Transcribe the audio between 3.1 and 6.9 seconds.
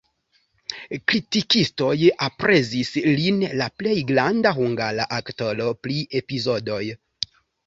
lin la plej granda hungara aktoro pri epizodoj.